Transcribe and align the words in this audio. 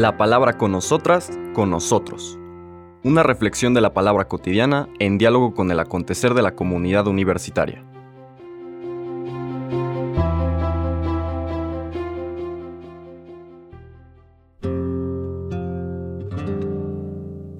La 0.00 0.16
palabra 0.16 0.56
con 0.56 0.72
nosotras, 0.72 1.30
con 1.52 1.68
nosotros. 1.68 2.38
Una 3.04 3.22
reflexión 3.22 3.74
de 3.74 3.82
la 3.82 3.92
palabra 3.92 4.28
cotidiana 4.28 4.88
en 4.98 5.18
diálogo 5.18 5.52
con 5.52 5.70
el 5.70 5.78
acontecer 5.78 6.32
de 6.32 6.40
la 6.40 6.54
comunidad 6.54 7.06
universitaria. 7.06 7.84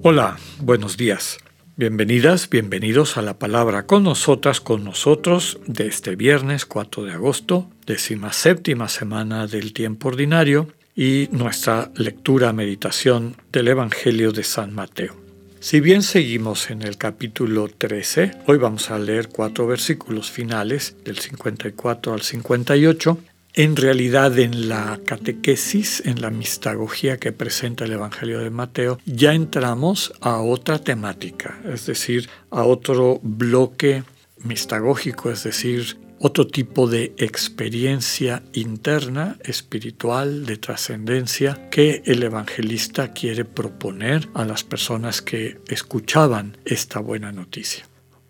Hola, 0.01 0.39
buenos 0.61 0.97
días. 0.97 1.37
Bienvenidas, 1.75 2.49
bienvenidos 2.49 3.17
a 3.17 3.21
la 3.21 3.37
palabra 3.37 3.85
con 3.85 4.01
nosotras, 4.01 4.61
con 4.61 4.83
nosotros 4.83 5.59
de 5.67 5.85
este 5.85 6.15
viernes 6.15 6.65
4 6.65 7.03
de 7.03 7.11
agosto, 7.11 7.69
décima 7.85 8.33
séptima 8.33 8.87
semana 8.87 9.45
del 9.45 9.73
tiempo 9.73 10.07
ordinario 10.07 10.69
y 10.95 11.29
nuestra 11.31 11.91
lectura 11.95 12.53
meditación 12.53 13.35
del 13.51 13.69
Evangelio 13.69 14.31
de 14.31 14.43
San 14.43 14.73
Mateo. 14.73 15.15
Si 15.59 15.79
bien 15.79 16.01
seguimos 16.01 16.71
en 16.71 16.81
el 16.81 16.97
capítulo 16.97 17.67
13, 17.67 18.31
hoy 18.47 18.57
vamos 18.57 18.89
a 18.89 18.97
leer 18.97 19.29
cuatro 19.29 19.67
versículos 19.67 20.31
finales 20.31 20.95
del 21.03 21.19
54 21.19 22.13
al 22.13 22.21
58 22.21 23.17
en 23.53 23.75
realidad 23.75 24.39
en 24.39 24.69
la 24.69 24.99
catequesis, 25.05 26.03
en 26.05 26.21
la 26.21 26.29
mistagogía 26.29 27.17
que 27.17 27.33
presenta 27.33 27.83
el 27.83 27.91
Evangelio 27.91 28.39
de 28.39 28.49
Mateo, 28.49 28.99
ya 29.05 29.33
entramos 29.33 30.13
a 30.21 30.39
otra 30.39 30.79
temática, 30.79 31.59
es 31.65 31.85
decir, 31.85 32.29
a 32.49 32.63
otro 32.63 33.19
bloque 33.21 34.03
mistagógico, 34.43 35.31
es 35.31 35.43
decir, 35.43 35.97
otro 36.21 36.47
tipo 36.47 36.87
de 36.87 37.13
experiencia 37.17 38.43
interna, 38.53 39.37
espiritual, 39.43 40.45
de 40.45 40.57
trascendencia 40.57 41.69
que 41.69 42.03
el 42.05 42.23
evangelista 42.23 43.11
quiere 43.11 43.43
proponer 43.43 44.29
a 44.33 44.45
las 44.45 44.63
personas 44.63 45.21
que 45.21 45.59
escuchaban 45.67 46.57
esta 46.65 46.99
buena 46.99 47.31
noticia. 47.31 47.85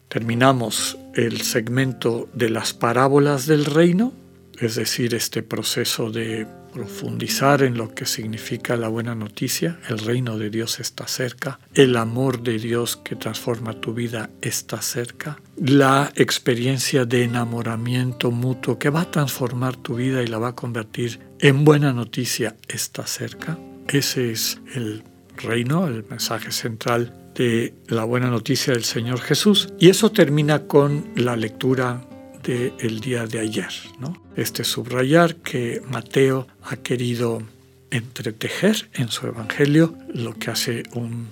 Terminamos 0.08 0.98
el 1.16 1.42
segmento 1.42 2.30
de 2.34 2.50
las 2.50 2.74
parábolas 2.74 3.46
del 3.46 3.66
reino 3.66 4.14
es 4.62 4.76
decir, 4.76 5.16
este 5.16 5.42
proceso 5.42 6.12
de 6.12 6.46
profundizar 6.72 7.64
en 7.64 7.78
lo 7.78 7.94
que 7.94 8.06
significa 8.06 8.76
la 8.76 8.88
buena 8.88 9.16
noticia, 9.16 9.80
el 9.90 10.00
reino 10.00 10.38
de 10.38 10.50
Dios 10.50 10.80
está 10.80 11.08
cerca, 11.08 11.60
el 11.74 11.96
amor 11.96 12.42
de 12.42 12.58
Dios 12.58 12.98
que 12.98 13.16
transforma 13.16 13.80
tu 13.80 13.94
vida 13.94 14.30
está 14.42 14.82
cerca, 14.82 15.40
la 15.58 16.12
experiencia 16.16 17.06
de 17.06 17.24
enamoramiento 17.24 18.32
mutuo 18.32 18.80
que 18.80 18.90
va 18.90 19.02
a 19.02 19.12
transformar 19.12 19.76
tu 19.76 19.96
vida 19.96 20.24
y 20.24 20.28
la 20.28 20.38
va 20.38 20.50
a 20.50 20.56
convertir 20.56 21.20
en 21.40 21.66
buena 21.66 21.92
noticia 21.94 22.56
está 22.68 23.06
cerca. 23.06 23.58
Ese 23.88 24.32
es 24.32 24.62
el 24.76 25.04
reino, 25.38 25.88
el 25.88 26.04
mensaje 26.04 26.52
central 26.52 27.14
de 27.36 27.74
la 27.88 28.04
buena 28.04 28.30
noticia 28.30 28.74
del 28.74 28.84
Señor 28.84 29.20
Jesús. 29.22 29.70
Y 29.80 29.90
eso 29.90 30.12
termina 30.12 30.68
con 30.68 31.10
la 31.16 31.36
lectura 31.36 32.06
del 32.44 33.00
día 33.00 33.26
de 33.26 33.40
ayer. 33.40 33.72
Este 34.36 34.64
subrayar 34.64 35.36
que 35.38 35.82
Mateo 35.90 36.48
ha 36.64 36.78
querido 36.78 37.44
entretejer 37.92 38.90
en 38.94 39.10
su 39.10 39.28
evangelio 39.28 39.96
lo 40.14 40.34
que 40.34 40.52
hace 40.52 40.84
un 40.94 41.28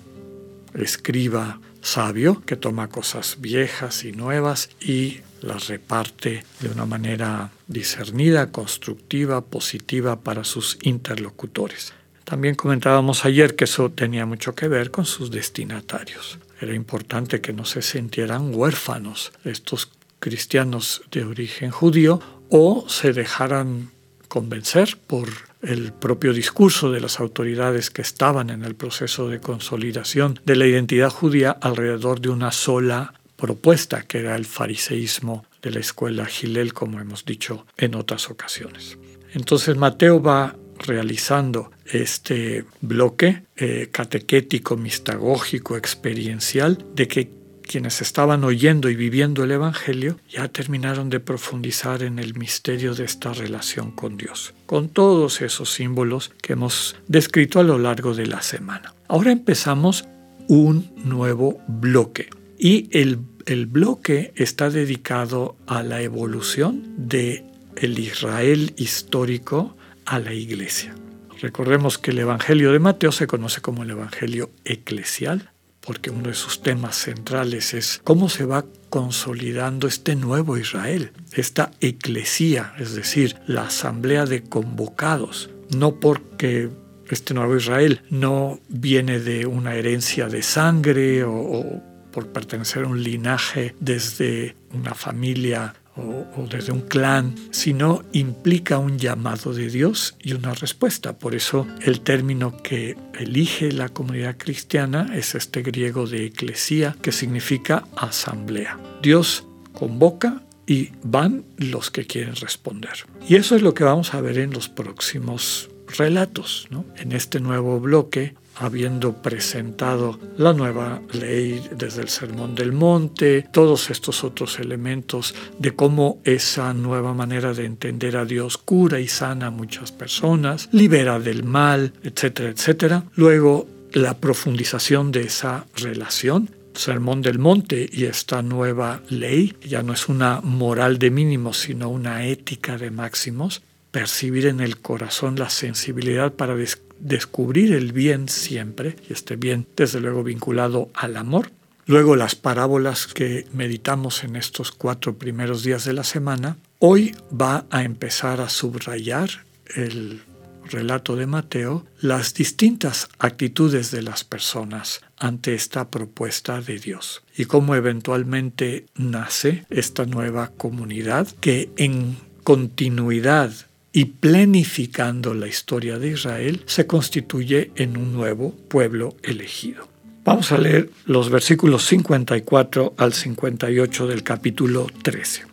escriba 0.74 1.60
sabio 1.82 2.42
que 2.46 2.56
toma 2.56 2.90
cosas 2.90 3.38
viejas 3.40 4.04
y 4.04 4.12
nuevas 4.12 4.70
y 4.82 5.22
las 5.42 5.68
reparte 5.68 6.44
de 6.60 6.70
una 6.70 6.86
manera 6.86 7.52
discernida, 7.68 8.52
constructiva, 8.52 9.42
positiva 9.42 10.20
para 10.20 10.44
sus 10.44 10.78
interlocutores. 10.82 11.94
También 12.26 12.56
comentábamos 12.56 13.26
ayer 13.26 13.56
que 13.56 13.64
eso 13.64 13.90
tenía 13.90 14.26
mucho 14.26 14.54
que 14.54 14.68
ver 14.68 14.92
con 14.92 15.06
sus 15.06 15.32
destinatarios. 15.32 16.38
Era 16.62 16.76
importante 16.76 17.42
que 17.42 17.54
no 17.54 17.66
se 17.66 17.81
sintieran 17.81 18.53
huérfanos 18.53 19.31
estos 19.46 19.90
cristianos 20.19 21.02
de 21.12 21.25
origen 21.25 21.72
judío 21.72 22.22
o 22.50 22.85
se 22.88 23.13
dejaran 23.13 23.91
convencer 24.28 24.97
por 25.07 25.30
el 25.62 25.91
propio 25.91 26.34
discurso 26.34 26.91
de 26.91 27.02
las 27.02 27.19
autoridades 27.19 27.90
que 27.90 28.02
estaban 28.02 28.50
en 28.50 28.63
el 28.63 28.75
proceso 28.75 29.28
de 29.28 29.41
consolidación 29.41 30.40
de 30.46 30.56
la 30.56 30.66
identidad 30.66 31.09
judía 31.09 31.52
alrededor 31.52 32.22
de 32.22 32.30
una 32.30 32.52
sola 32.52 33.13
propuesta, 33.35 34.03
que 34.03 34.19
era 34.19 34.35
el 34.35 34.46
fariseísmo 34.46 35.46
de 35.62 35.72
la 35.72 35.80
escuela 35.80 36.25
Gilel, 36.25 36.74
como 36.74 37.00
hemos 37.00 37.25
dicho 37.25 37.66
en 37.78 37.96
otras 37.96 38.30
ocasiones. 38.30 38.97
Entonces 39.34 39.75
Mateo 39.75 40.22
va 40.22 40.56
realizando 40.78 41.72
este 41.86 42.66
bloque 42.81 43.44
eh, 43.57 43.90
catequético, 43.91 44.78
mistagógico, 44.78 45.75
experiencial, 45.75 46.86
de 46.96 47.07
que 47.07 47.38
quienes 47.69 48.02
estaban 48.02 48.44
oyendo 48.44 48.90
y 48.90 48.96
viviendo 48.96 49.44
el 49.44 49.52
Evangelio 49.52 50.18
ya 50.28 50.47
terminaron 50.47 51.12
de 51.12 51.19
profundizar 51.19 52.02
en 52.02 52.18
el 52.18 52.34
misterio 52.34 52.96
de 52.96 53.06
esta 53.06 53.31
relación 53.31 53.91
con 53.91 54.18
Dios, 54.18 54.56
con 54.66 54.90
todos 54.90 55.41
esos 55.41 55.72
símbolos 55.72 56.31
que 56.41 56.53
hemos 56.53 56.96
descrito 57.07 57.59
a 57.59 57.63
lo 57.63 57.78
largo 57.78 58.16
de 58.16 58.25
la 58.25 58.41
semana. 58.41 58.96
Ahora 59.07 59.31
empezamos 59.31 60.06
un 60.47 60.91
nuevo 60.96 61.62
bloque 61.68 62.31
y 62.57 62.90
el, 62.91 63.19
el 63.46 63.68
bloque 63.68 64.34
está 64.36 64.72
dedicado 64.72 65.56
a 65.68 65.84
la 65.84 66.01
evolución 66.01 66.84
de 66.97 67.46
el 67.75 68.00
Israel 68.00 68.74
histórico 68.78 69.78
a 70.07 70.18
la 70.18 70.34
iglesia. 70.34 70.96
Recordemos 71.40 72.00
que 72.00 72.09
el 72.09 72.18
Evangelio 72.18 72.72
de 72.72 72.80
Mateo 72.80 73.12
se 73.12 73.28
conoce 73.28 73.62
como 73.62 73.84
el 73.84 73.91
Evangelio 73.91 74.50
eclesial, 74.66 75.51
porque 75.81 76.09
uno 76.09 76.29
de 76.29 76.35
sus 76.35 76.62
temas 76.62 76.95
centrales 76.95 77.73
es 77.73 78.01
cómo 78.03 78.29
se 78.29 78.45
va 78.45 78.66
consolidando 78.90 79.88
este 79.88 80.16
nuevo 80.16 80.57
Israel, 80.57 81.12
esta 81.34 81.72
eclesía, 81.79 82.73
es 82.79 82.95
decir, 82.95 83.35
la 83.47 83.63
asamblea 83.63 84.25
de 84.25 84.44
convocados, 84.44 85.50
no 85.75 86.00
porque 86.00 86.69
este 87.09 87.34
nuevo 87.34 87.56
Israel 87.56 88.01
no 88.09 88.59
viene 88.68 89.19
de 89.19 89.45
una 89.45 89.75
herencia 89.75 90.28
de 90.28 90.44
sangre 90.44 91.23
o, 91.23 91.81
por 92.12 92.28
pertenecer 92.28 92.84
a 92.84 92.88
un 92.88 93.03
linaje 93.03 93.75
desde 93.79 94.56
una 94.73 94.94
familia 94.94 95.75
o, 96.00 96.48
desde 96.50 96.72
un 96.72 96.82
clan, 96.82 97.36
sino 97.52 98.04
implica 98.12 98.78
un 98.78 98.98
llamado 98.98 99.54
de 99.54 99.70
Dios 99.70 100.16
y 100.22 100.34
una 100.34 100.54
respuesta. 100.54 101.18
Por 101.18 101.36
eso 101.36 101.68
el 101.82 102.02
término 102.02 102.58
que 102.62 102.98
elige 103.18 103.72
la 103.72 103.90
comunidad 103.90 104.38
cristiana 104.38 105.12
es 105.16 105.36
este 105.36 105.62
griego 105.62 106.08
de 106.08 106.26
eclesía, 106.26 106.96
que 107.02 107.12
significa 107.12 107.86
asamblea. 107.96 108.80
Dios 109.02 109.46
convoca 109.74 110.44
y 110.66 110.92
van 111.04 111.46
los 111.58 111.90
que 111.90 112.06
quieren 112.06 112.36
responder. 112.36 112.94
Y 113.28 113.36
eso 113.36 113.56
es 113.56 113.62
lo 113.62 113.74
que 113.74 113.84
vamos 113.84 114.14
a 114.14 114.22
ver 114.22 114.38
en 114.38 114.52
los 114.52 114.70
próximos 114.70 115.70
relatos. 115.98 116.68
En 116.98 117.12
este 117.12 117.40
nuevo 117.40 117.80
bloque 117.80 118.36
habiendo 118.59 119.14
presentado 119.14 120.20
la 120.38 120.53
nueva 120.53 121.02
ley 121.14 121.62
desde 121.75 122.02
el 122.02 122.09
Sermón 122.09 122.56
del 122.56 122.74
Monte, 122.74 123.47
todos 123.52 123.90
estos 123.90 124.24
otros 124.24 124.59
elementos 124.59 125.34
de 125.58 125.75
cómo 125.75 126.20
esa 126.24 126.74
nueva 126.74 127.14
manera 127.14 127.53
de 127.53 127.66
entender 127.66 128.18
a 128.18 128.25
Dios 128.25 128.58
cura 128.58 129.00
y 129.00 129.08
sana 129.08 129.48
a 129.48 129.52
muchas 129.52 129.92
personas, 129.92 130.69
libera 130.72 131.19
del 131.19 131.44
mal, 131.44 131.94
etcétera, 132.03 132.50
etcétera. 132.50 133.03
Luego, 133.16 133.68
la 133.94 134.18
profundización 134.18 135.12
de 135.12 135.22
esa 135.22 135.66
relación 135.75 136.50
Sermón 136.74 137.22
del 137.22 137.40
Monte 137.40 137.90
y 137.92 138.06
esta 138.06 138.42
nueva 138.42 139.02
ley 139.09 139.56
ya 139.62 139.84
no 139.84 139.94
es 139.94 140.08
una 140.08 140.40
moral 140.42 140.98
de 140.98 141.12
mínimos, 141.12 141.59
sino 141.59 141.90
una 141.90 142.25
ética 142.25 142.78
de 142.78 142.90
máximos, 142.90 143.62
percibir 143.92 144.46
en 144.46 144.62
el 144.62 144.78
corazón 144.78 145.36
la 145.38 145.50
sensibilidad 145.50 146.33
para 146.33 146.54
descubrir 147.00 147.74
el 147.74 147.92
bien 147.92 148.30
siempre, 148.30 148.96
y 149.10 149.13
este 149.13 149.36
bien 149.36 149.68
desde 149.75 150.00
luego 150.00 150.24
vinculado 150.24 150.90
al 150.94 151.18
amor. 151.18 151.51
Luego 151.86 152.16
las 152.16 152.36
parábolas 152.36 153.07
que 153.07 153.48
meditamos 153.51 154.24
en 154.24 154.36
estos 154.36 154.72
cuatro 154.72 155.18
primeros 155.18 155.63
días 155.63 155.86
de 155.86 155.94
la 155.94 156.04
semana. 156.04 156.57
Hoy 156.78 157.16
va 157.30 157.66
a 157.72 157.84
empezar 157.84 158.42
a 158.42 158.50
subrayar 158.50 159.30
el 159.75 160.22
relato 160.69 161.16
de 161.16 161.25
Mateo 161.25 161.86
las 162.00 162.34
distintas 162.34 163.10
actitudes 163.18 163.92
de 163.92 164.02
las 164.02 164.24
personas 164.24 165.02
ante 165.18 165.54
esta 165.54 165.90
propuesta 165.90 166.62
de 166.62 166.80
Dios 166.80 167.24
y 167.36 167.45
cómo 167.45 167.75
eventualmente 167.75 168.86
nace 168.95 169.66
esta 169.69 170.06
nueva 170.06 170.52
comunidad 170.56 171.28
que 171.42 171.72
en 171.75 172.18
continuidad 172.44 173.52
y 173.91 174.06
planificando 174.06 175.33
la 175.33 175.47
historia 175.47 175.97
de 175.97 176.09
Israel, 176.09 176.62
se 176.65 176.86
constituye 176.86 177.71
en 177.75 177.97
un 177.97 178.13
nuevo 178.13 178.53
pueblo 178.68 179.15
elegido. 179.24 179.88
Vamos 180.24 180.51
a 180.51 180.57
leer 180.57 180.89
los 181.06 181.30
versículos 181.30 181.86
54 181.86 182.94
al 182.97 183.13
58 183.13 184.07
del 184.07 184.24
capítulo 184.24 184.88
13. 185.01 185.44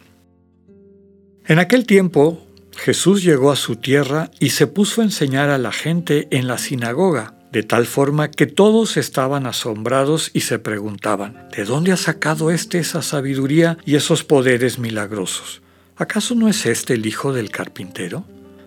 En 1.47 1.59
aquel 1.59 1.87
tiempo 1.87 2.47
Jesús 2.77 3.23
llegó 3.23 3.51
a 3.51 3.57
su 3.57 3.77
tierra 3.77 4.31
y 4.39 4.51
se 4.51 4.67
puso 4.67 5.01
a 5.01 5.05
enseñar 5.05 5.49
a 5.49 5.59
la 5.59 5.73
gente 5.73 6.29
en 6.31 6.47
la 6.47 6.59
sinagoga, 6.59 7.35
de 7.53 7.63
tal 7.63 7.87
forma 7.87 8.31
que 8.31 8.47
todos 8.47 8.97
estaban 8.97 9.47
asombrados 9.47 10.31
y 10.35 10.41
se 10.41 10.59
preguntaban, 10.59 11.49
¿de 11.57 11.65
dónde 11.65 11.93
ha 11.93 11.97
sacado 11.97 12.51
éste 12.51 12.79
esa 12.79 13.01
sabiduría 13.01 13.79
y 13.87 13.95
esos 13.95 14.25
poderes 14.25 14.79
milagrosos? 14.79 15.63
¿Acaso 15.99 16.35
no 16.35 16.49
es 16.49 16.67
este 16.67 16.93
el 16.93 17.07
hijo 17.07 17.33
del 17.33 17.51
carpintero? 17.51 18.25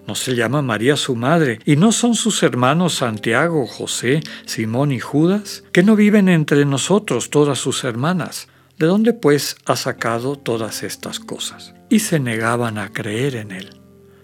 ¿No 0.07 0.15
se 0.15 0.35
llama 0.35 0.63
María 0.63 0.95
su 0.95 1.15
madre? 1.15 1.59
¿Y 1.63 1.75
no 1.75 1.91
son 1.91 2.15
sus 2.15 2.41
hermanos 2.41 2.95
Santiago, 2.95 3.67
José, 3.67 4.21
Simón 4.47 4.91
y 4.91 4.99
Judas? 4.99 5.63
¿Que 5.71 5.83
no 5.83 5.95
viven 5.95 6.27
entre 6.27 6.65
nosotros 6.65 7.29
todas 7.29 7.59
sus 7.59 7.83
hermanas? 7.83 8.47
¿De 8.79 8.87
dónde 8.87 9.13
pues 9.13 9.57
ha 9.65 9.75
sacado 9.75 10.37
todas 10.37 10.81
estas 10.81 11.19
cosas? 11.19 11.75
Y 11.89 11.99
se 11.99 12.19
negaban 12.19 12.79
a 12.79 12.91
creer 12.91 13.35
en 13.35 13.51
él. 13.51 13.79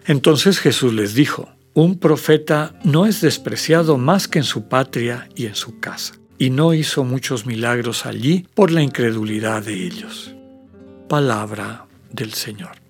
Entonces 0.08 0.58
Jesús 0.58 0.92
les 0.92 1.14
dijo, 1.14 1.50
un 1.76 2.00
profeta 2.00 2.80
no 2.84 3.06
es 3.06 3.22
despreciado 3.22 4.00
más 4.00 4.28
que 4.28 4.40
en 4.40 4.46
su 4.46 4.68
patria 4.68 5.30
y 5.36 5.46
en 5.46 5.56
su 5.56 5.80
casa, 5.80 6.16
y 6.40 6.50
no 6.50 6.74
hizo 6.74 7.04
muchos 7.04 7.46
milagros 7.46 8.08
allí 8.08 8.48
por 8.56 8.72
la 8.72 8.82
incredulidad 8.82 9.62
de 9.62 9.86
ellos. 9.86 10.34
Palabra 11.08 11.86
del 12.12 12.34
Señor. 12.34 12.85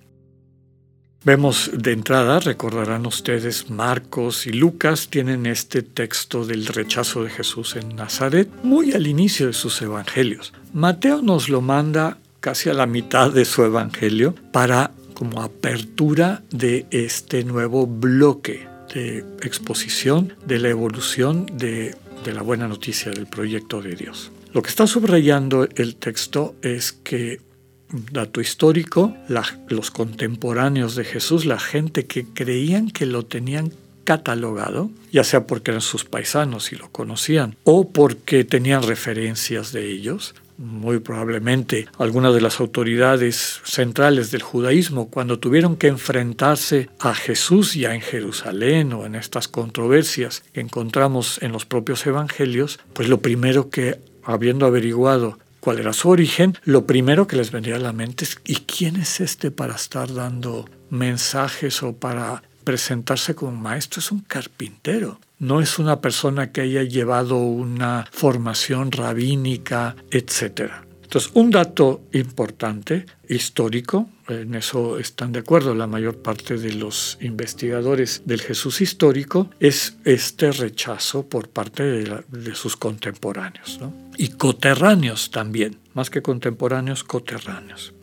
Vemos 1.25 1.71
de 1.73 1.91
entrada, 1.91 2.39
recordarán 2.39 3.07
ustedes, 3.07 3.71
Marcos 3.71 4.45
y 4.45 4.51
Lucas 4.51 5.07
tienen 5.09 5.47
este 5.47 5.81
texto 5.81 6.45
del 6.45 6.67
rechazo 6.67 7.23
de 7.23 7.31
Jesús 7.31 7.75
en 7.75 7.95
Nazaret 7.95 8.47
muy 8.61 8.93
al 8.93 9.07
inicio 9.07 9.47
de 9.47 9.53
sus 9.53 9.81
evangelios. 9.81 10.53
Mateo 10.71 11.23
nos 11.23 11.49
lo 11.49 11.61
manda 11.61 12.19
casi 12.41 12.69
a 12.69 12.75
la 12.75 12.85
mitad 12.85 13.31
de 13.31 13.43
su 13.45 13.63
evangelio 13.63 14.35
para 14.51 14.91
como 15.15 15.41
apertura 15.41 16.43
de 16.51 16.85
este 16.91 17.43
nuevo 17.43 17.87
bloque 17.87 18.67
de 18.93 19.25
exposición 19.41 20.35
de 20.45 20.59
la 20.59 20.69
evolución 20.69 21.47
de, 21.53 21.95
de 22.23 22.33
la 22.33 22.43
buena 22.43 22.67
noticia 22.67 23.11
del 23.11 23.25
proyecto 23.25 23.81
de 23.81 23.95
Dios. 23.95 24.31
Lo 24.53 24.61
que 24.61 24.69
está 24.69 24.85
subrayando 24.85 25.67
el 25.75 25.95
texto 25.95 26.55
es 26.61 26.91
que 26.93 27.41
dato 27.89 28.41
histórico, 28.41 29.15
los 29.69 29.91
contemporáneos 29.91 30.95
de 30.95 31.05
Jesús, 31.05 31.45
la 31.45 31.59
gente 31.59 32.05
que 32.05 32.25
creían 32.25 32.89
que 32.89 33.05
lo 33.05 33.25
tenían 33.25 33.71
catalogado, 34.03 34.91
ya 35.11 35.23
sea 35.23 35.47
porque 35.47 35.71
eran 35.71 35.81
sus 35.81 36.05
paisanos 36.05 36.71
y 36.71 36.75
lo 36.75 36.89
conocían, 36.89 37.55
o 37.63 37.89
porque 37.89 38.43
tenían 38.43 38.83
referencias 38.83 39.71
de 39.71 39.89
ellos, 39.89 40.35
muy 40.57 40.99
probablemente 40.99 41.89
algunas 41.97 42.33
de 42.33 42.39
las 42.39 42.59
autoridades 42.61 43.61
centrales 43.65 44.31
del 44.31 44.41
judaísmo, 44.41 45.09
cuando 45.09 45.39
tuvieron 45.39 45.75
que 45.75 45.87
enfrentarse 45.87 46.89
a 46.99 47.13
Jesús 47.13 47.73
ya 47.73 47.93
en 47.93 48.01
Jerusalén 48.01 48.93
o 48.93 49.05
en 49.05 49.15
estas 49.15 49.47
controversias 49.47 50.43
que 50.53 50.61
encontramos 50.61 51.39
en 51.41 51.51
los 51.51 51.65
propios 51.65 52.05
evangelios, 52.05 52.79
pues 52.93 53.09
lo 53.09 53.19
primero 53.19 53.69
que, 53.69 53.99
habiendo 54.23 54.65
averiguado 54.65 55.37
cuál 55.65 55.79
era 55.79 55.93
su 55.93 56.09
origen, 56.09 56.55
lo 56.63 56.85
primero 56.85 57.25
que 57.25 57.37
les 57.37 57.49
vendría 57.49 57.77
a 57.77 57.79
la 57.79 57.91
mente 57.91 58.23
es 58.23 58.39
¿y 58.45 58.57
quién 58.67 58.97
es 58.97 59.19
este 59.19 59.49
para 59.49 59.73
estar 59.73 60.13
dando 60.13 60.69
mensajes 60.91 61.81
o 61.81 61.95
para 61.95 62.43
presentarse 62.63 63.33
como 63.33 63.51
maestro? 63.53 63.99
Es 63.99 64.11
un 64.11 64.19
carpintero. 64.19 65.19
No 65.39 65.61
es 65.61 65.79
una 65.79 66.01
persona 66.01 66.51
que 66.51 66.61
haya 66.61 66.83
llevado 66.83 67.37
una 67.37 68.07
formación 68.11 68.91
rabínica, 68.91 69.95
etcétera. 70.11 70.84
Entonces, 71.05 71.31
un 71.35 71.51
dato 71.51 72.01
importante, 72.13 73.05
histórico, 73.29 74.09
en 74.27 74.55
eso 74.55 74.97
están 74.97 75.33
de 75.33 75.39
acuerdo 75.39 75.75
la 75.75 75.85
mayor 75.85 76.17
parte 76.17 76.57
de 76.57 76.73
los 76.73 77.19
investigadores 77.21 78.23
del 78.25 78.41
Jesús 78.41 78.81
histórico, 78.81 79.51
es 79.59 79.97
este 80.03 80.51
rechazo 80.51 81.27
por 81.29 81.49
parte 81.49 81.83
de, 81.83 82.55
sus 82.55 82.75
contemporáneos 82.75 83.79
y 84.17 84.29
coterráneos 84.29 85.29
también, 85.29 85.77
más 85.93 86.09
que 86.09 86.23
contemporáneos, 86.23 87.03
coterráneos. 87.03 87.93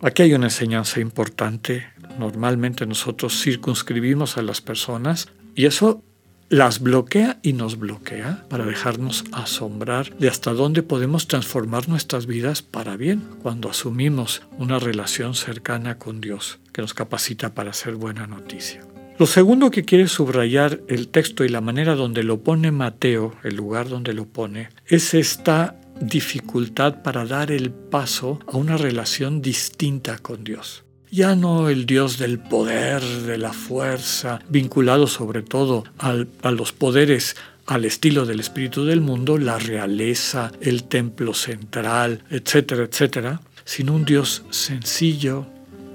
Aquí 0.00 0.22
hay 0.22 0.34
una 0.34 0.46
enseñanza 0.46 1.00
importante. 1.00 1.88
Normalmente 2.16 2.86
nosotros 2.86 3.42
circunscribimos 3.42 4.36
a 4.36 4.42
las 4.42 4.60
personas 4.60 5.28
y 5.56 5.64
eso 5.64 6.04
las 6.48 6.80
bloquea 6.80 7.38
y 7.42 7.54
nos 7.54 7.78
bloquea 7.78 8.44
para 8.48 8.64
dejarnos 8.64 9.24
asombrar 9.32 10.16
de 10.16 10.28
hasta 10.28 10.52
dónde 10.52 10.82
podemos 10.82 11.26
transformar 11.26 11.88
nuestras 11.88 12.26
vidas 12.26 12.62
para 12.62 12.96
bien 12.96 13.24
cuando 13.42 13.68
asumimos 13.68 14.42
una 14.56 14.78
relación 14.78 15.34
cercana 15.34 15.98
con 15.98 16.20
Dios 16.20 16.60
que 16.72 16.82
nos 16.82 16.94
capacita 16.94 17.54
para 17.54 17.70
hacer 17.70 17.96
buena 17.96 18.26
noticia. 18.26 18.86
Lo 19.18 19.26
segundo 19.26 19.70
que 19.70 19.84
quiere 19.84 20.08
subrayar 20.08 20.82
el 20.88 21.08
texto 21.08 21.44
y 21.44 21.48
la 21.48 21.62
manera 21.62 21.94
donde 21.94 22.22
lo 22.22 22.40
pone 22.40 22.70
Mateo, 22.70 23.34
el 23.42 23.56
lugar 23.56 23.88
donde 23.88 24.12
lo 24.12 24.26
pone, 24.26 24.68
es 24.86 25.14
esta 25.14 25.80
dificultad 26.00 27.02
para 27.02 27.24
dar 27.24 27.50
el 27.50 27.70
paso 27.70 28.38
a 28.46 28.56
una 28.56 28.76
relación 28.76 29.40
distinta 29.40 30.18
con 30.18 30.44
Dios 30.44 30.85
ya 31.10 31.34
no 31.34 31.68
el 31.68 31.86
Dios 31.86 32.18
del 32.18 32.38
poder, 32.38 33.02
de 33.02 33.38
la 33.38 33.52
fuerza, 33.52 34.40
vinculado 34.48 35.06
sobre 35.06 35.42
todo 35.42 35.84
a 35.98 36.50
los 36.50 36.72
poderes 36.72 37.36
al 37.66 37.84
estilo 37.84 38.26
del 38.26 38.40
espíritu 38.40 38.84
del 38.84 39.00
mundo, 39.00 39.38
la 39.38 39.58
realeza, 39.58 40.52
el 40.60 40.84
templo 40.84 41.34
central, 41.34 42.22
etcétera, 42.30 42.84
etcétera, 42.84 43.40
sino 43.64 43.94
un 43.94 44.04
Dios 44.04 44.44
sencillo, 44.50 45.46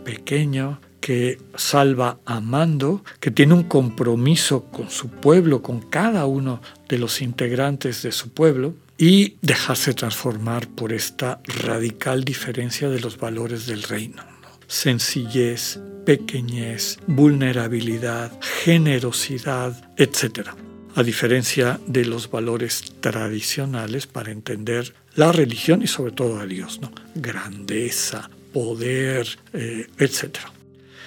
pequeño, 0.03 0.81
que 0.99 1.39
salva 1.55 2.19
amando, 2.25 3.03
que 3.19 3.31
tiene 3.31 3.53
un 3.53 3.63
compromiso 3.63 4.65
con 4.65 4.89
su 4.89 5.09
pueblo, 5.09 5.61
con 5.61 5.79
cada 5.79 6.25
uno 6.25 6.61
de 6.89 6.99
los 6.99 7.21
integrantes 7.21 8.03
de 8.03 8.11
su 8.11 8.29
pueblo, 8.29 8.75
y 8.97 9.37
dejarse 9.41 9.95
transformar 9.95 10.67
por 10.67 10.93
esta 10.93 11.39
radical 11.45 12.23
diferencia 12.23 12.87
de 12.89 12.99
los 12.99 13.17
valores 13.17 13.65
del 13.65 13.81
reino 13.81 14.30
sencillez, 14.71 15.79
pequeñez, 16.05 16.97
vulnerabilidad, 17.05 18.31
generosidad, 18.63 19.91
etc. 19.97 20.49
A 20.95 21.03
diferencia 21.03 21.79
de 21.87 22.05
los 22.05 22.31
valores 22.31 22.81
tradicionales 23.01 24.07
para 24.07 24.31
entender 24.31 24.93
la 25.15 25.33
religión 25.33 25.83
y 25.83 25.87
sobre 25.87 26.13
todo 26.13 26.39
a 26.39 26.45
Dios, 26.45 26.79
¿no? 26.81 26.91
grandeza, 27.15 28.29
poder, 28.53 29.27
eh, 29.53 29.87
etc. 29.99 30.37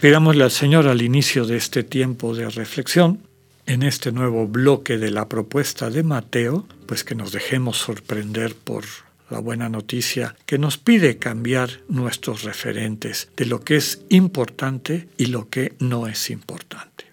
Pidámosle 0.03 0.45
al 0.45 0.51
Señor 0.51 0.87
al 0.87 1.01
inicio 1.01 1.47
de 1.47 1.57
este 1.57 1.83
tiempo 1.83 2.35
de 2.35 2.51
reflexión, 2.51 3.21
en 3.67 3.83
este 3.83 4.13
nuevo 4.13 4.47
bloque 4.47 4.99
de 4.99 5.11
la 5.11 5.31
propuesta 5.31 5.89
de 5.89 6.03
Mateo, 6.03 6.69
pues 6.87 7.03
que 7.03 7.15
nos 7.15 7.33
dejemos 7.33 7.79
sorprender 7.79 8.55
por 8.55 8.85
la 9.31 9.39
buena 9.39 9.69
noticia 9.69 10.37
que 10.47 10.59
nos 10.59 10.79
pide 10.79 11.19
cambiar 11.19 11.71
nuestros 11.89 12.43
referentes 12.43 13.31
de 13.37 13.47
lo 13.47 13.61
que 13.61 13.77
es 13.77 14.03
importante 14.09 15.09
y 15.17 15.27
lo 15.27 15.49
que 15.49 15.75
no 15.79 16.07
es 16.07 16.31
importante. 16.31 17.07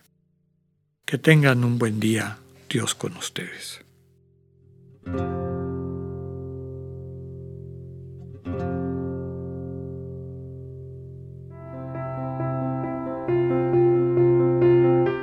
Que 1.05 1.17
tengan 1.17 1.63
un 1.63 1.77
buen 1.77 1.99
día, 1.99 2.37
Dios 2.69 2.95
con 2.95 3.17
ustedes. 3.17 3.81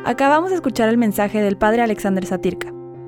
Acabamos 0.05 0.49
de 0.49 0.57
escuchar 0.57 0.89
el 0.89 0.97
mensaje 0.97 1.43
del 1.43 1.59
Padre 1.59 1.83
Alexander 1.83 2.25
Satirka. 2.25 2.78